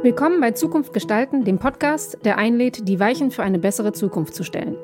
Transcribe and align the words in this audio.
Willkommen 0.00 0.40
bei 0.40 0.52
Zukunft 0.52 0.92
gestalten, 0.92 1.44
dem 1.44 1.58
Podcast, 1.58 2.18
der 2.24 2.38
einlädt, 2.38 2.86
die 2.86 3.00
Weichen 3.00 3.32
für 3.32 3.42
eine 3.42 3.58
bessere 3.58 3.92
Zukunft 3.92 4.32
zu 4.32 4.44
stellen. 4.44 4.76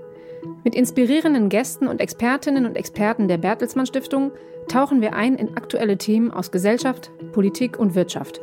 Mit 0.64 0.74
inspirierenden 0.74 1.48
Gästen 1.48 1.86
und 1.86 2.00
Expertinnen 2.00 2.66
und 2.66 2.74
Experten 2.74 3.28
der 3.28 3.38
Bertelsmann 3.38 3.86
Stiftung 3.86 4.32
tauchen 4.66 5.00
wir 5.00 5.14
ein 5.14 5.36
in 5.36 5.56
aktuelle 5.56 5.98
Themen 5.98 6.32
aus 6.32 6.50
Gesellschaft, 6.50 7.12
Politik 7.30 7.78
und 7.78 7.94
Wirtschaft. 7.94 8.40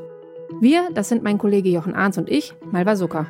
Wir, 0.61 0.89
das 0.93 1.09
sind 1.09 1.23
mein 1.23 1.37
Kollege 1.37 1.67
Jochen 1.67 1.93
Arns 1.93 2.17
und 2.17 2.29
ich, 2.29 2.53
Malva 2.71 2.95
Zucker. 2.95 3.27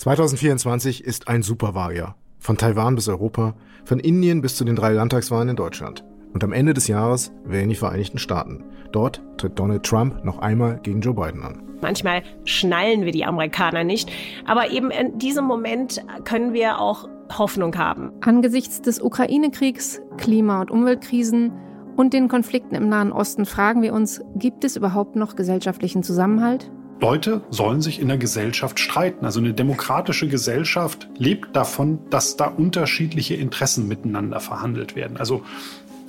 2024 0.00 1.04
ist 1.04 1.28
ein 1.28 1.42
Superwahljahr. 1.42 2.16
Von 2.38 2.56
Taiwan 2.56 2.94
bis 2.94 3.06
Europa, 3.06 3.52
von 3.84 4.00
Indien 4.00 4.40
bis 4.40 4.56
zu 4.56 4.64
den 4.64 4.74
drei 4.74 4.94
Landtagswahlen 4.94 5.50
in 5.50 5.56
Deutschland. 5.56 6.06
Und 6.32 6.42
am 6.42 6.54
Ende 6.54 6.72
des 6.72 6.88
Jahres 6.88 7.32
wählen 7.44 7.68
die 7.68 7.74
Vereinigten 7.74 8.16
Staaten. 8.16 8.64
Dort 8.92 9.20
tritt 9.36 9.58
Donald 9.58 9.82
Trump 9.82 10.24
noch 10.24 10.38
einmal 10.38 10.80
gegen 10.82 11.02
Joe 11.02 11.12
Biden 11.12 11.42
an. 11.42 11.62
Manchmal 11.82 12.22
schnallen 12.46 13.04
wir 13.04 13.12
die 13.12 13.26
Amerikaner 13.26 13.84
nicht, 13.84 14.10
aber 14.46 14.70
eben 14.70 14.90
in 14.90 15.18
diesem 15.18 15.44
Moment 15.44 16.02
können 16.24 16.54
wir 16.54 16.80
auch 16.80 17.06
Hoffnung 17.36 17.76
haben. 17.76 18.10
Angesichts 18.22 18.80
des 18.80 19.02
Ukraine-Kriegs, 19.02 20.00
Klima- 20.16 20.62
und 20.62 20.70
Umweltkrisen 20.70 21.52
und 21.96 22.14
den 22.14 22.28
Konflikten 22.28 22.74
im 22.74 22.88
Nahen 22.88 23.12
Osten 23.12 23.44
fragen 23.44 23.82
wir 23.82 23.92
uns, 23.92 24.22
gibt 24.34 24.64
es 24.64 24.76
überhaupt 24.76 25.14
noch 25.14 25.36
gesellschaftlichen 25.36 26.02
Zusammenhalt? 26.02 26.70
Leute 27.00 27.40
sollen 27.48 27.80
sich 27.80 27.98
in 27.98 28.08
der 28.08 28.18
Gesellschaft 28.18 28.78
streiten. 28.78 29.24
Also 29.24 29.40
eine 29.40 29.54
demokratische 29.54 30.28
Gesellschaft 30.28 31.08
lebt 31.16 31.56
davon, 31.56 31.98
dass 32.10 32.36
da 32.36 32.46
unterschiedliche 32.46 33.34
Interessen 33.34 33.88
miteinander 33.88 34.38
verhandelt 34.38 34.96
werden. 34.96 35.16
Also 35.16 35.42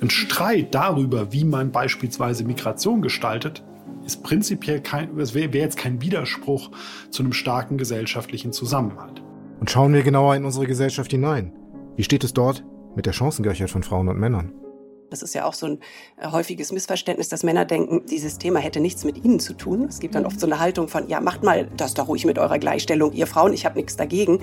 ein 0.02 0.10
Streit 0.10 0.74
darüber, 0.74 1.32
wie 1.32 1.44
man 1.44 1.72
beispielsweise 1.72 2.44
Migration 2.44 3.00
gestaltet, 3.00 3.62
ist 4.04 4.22
prinzipiell 4.22 4.80
kein, 4.80 5.16
wäre 5.16 5.52
wär 5.52 5.62
jetzt 5.62 5.78
kein 5.78 6.02
Widerspruch 6.02 6.70
zu 7.10 7.22
einem 7.22 7.32
starken 7.32 7.78
gesellschaftlichen 7.78 8.52
Zusammenhalt. 8.52 9.22
Und 9.60 9.70
schauen 9.70 9.94
wir 9.94 10.02
genauer 10.02 10.34
in 10.36 10.44
unsere 10.44 10.66
Gesellschaft 10.66 11.10
hinein. 11.10 11.52
Wie 11.96 12.02
steht 12.02 12.24
es 12.24 12.34
dort 12.34 12.64
mit 12.96 13.06
der 13.06 13.12
Chancengleichheit 13.12 13.70
von 13.70 13.82
Frauen 13.82 14.08
und 14.08 14.18
Männern? 14.18 14.52
Das 15.12 15.22
ist 15.22 15.34
ja 15.34 15.44
auch 15.44 15.52
so 15.52 15.66
ein 15.66 15.78
äh, 16.16 16.30
häufiges 16.30 16.72
Missverständnis, 16.72 17.28
dass 17.28 17.42
Männer 17.42 17.64
denken, 17.64 18.06
dieses 18.06 18.38
Thema 18.38 18.58
hätte 18.60 18.80
nichts 18.80 19.04
mit 19.04 19.22
ihnen 19.24 19.38
zu 19.38 19.52
tun. 19.52 19.84
Es 19.84 20.00
gibt 20.00 20.14
dann 20.14 20.24
oft 20.24 20.40
so 20.40 20.46
eine 20.46 20.58
Haltung 20.58 20.88
von, 20.88 21.08
ja, 21.08 21.20
macht 21.20 21.42
mal 21.42 21.68
das 21.76 21.94
doch 21.94 22.08
ruhig 22.08 22.24
mit 22.24 22.38
eurer 22.38 22.58
Gleichstellung, 22.58 23.12
ihr 23.12 23.26
Frauen, 23.26 23.52
ich 23.52 23.66
habe 23.66 23.76
nichts 23.76 23.96
dagegen. 23.96 24.40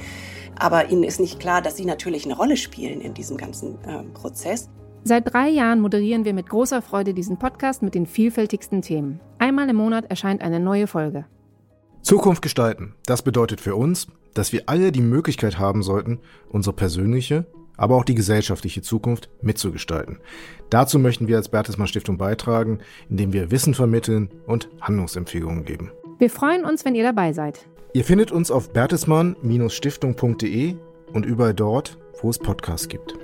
Aber 0.58 0.90
ihnen 0.90 1.04
ist 1.04 1.20
nicht 1.20 1.40
klar, 1.40 1.62
dass 1.62 1.76
sie 1.76 1.86
natürlich 1.86 2.26
eine 2.26 2.36
Rolle 2.36 2.56
spielen 2.56 3.02
in 3.02 3.14
diesem 3.14 3.38
ganzen 3.38 3.84
äh, 3.86 4.04
Prozess. 4.14 4.70
Seit 5.04 5.34
drei 5.34 5.50
Jahren 5.50 5.80
moderieren 5.80 6.26
wir 6.26 6.34
mit 6.34 6.50
großer 6.50 6.82
Freude 6.82 7.14
diesen 7.14 7.40
Podcast 7.40 7.82
mit 7.82 7.96
den 7.96 8.06
vielfältigsten 8.06 8.82
Themen. 8.82 9.20
Einmal 9.40 9.70
im 9.70 9.78
Monat 9.78 10.06
erscheint 10.10 10.42
eine 10.42 10.60
neue 10.60 10.88
Folge. 10.88 11.26
Zukunft 12.02 12.42
gestalten. 12.42 12.96
Das 13.06 13.22
bedeutet 13.22 13.62
für 13.62 13.76
uns, 13.76 14.08
dass 14.34 14.52
wir 14.52 14.64
alle 14.68 14.92
die 14.92 15.02
Möglichkeit 15.02 15.58
haben 15.58 15.84
sollten, 15.84 16.20
unsere 16.50 16.76
persönliche 16.76 17.46
aber 17.80 17.96
auch 17.96 18.04
die 18.04 18.16
gesellschaftliche 18.16 18.82
Zukunft 18.82 19.30
mitzugestalten. 19.42 20.18
Dazu 20.70 21.00
möchten 21.00 21.28
wir 21.28 21.38
als 21.38 21.50
Bertelsmann 21.50 21.88
Stiftung 21.88 22.18
beitragen, 22.18 22.80
indem 23.10 23.34
wir 23.34 23.52
Wissen 23.52 23.74
vermitteln 23.74 24.30
und 24.46 24.70
Handlungsempfehlungen 24.82 25.66
geben. 25.66 25.92
Wir 26.20 26.30
freuen 26.30 26.66
uns, 26.66 26.86
wenn 26.86 26.94
ihr 26.96 27.04
dabei 27.04 27.34
seid. 27.34 27.68
Ihr 27.94 28.04
findet 28.04 28.32
uns 28.32 28.52
auf 28.52 28.74
bertelsmann-stiftung.de 28.74 30.76
und 31.14 31.26
überall 31.26 31.54
dort, 31.54 31.98
wo 32.22 32.30
es 32.30 32.38
Podcasts 32.38 32.90
gibt. 32.90 33.16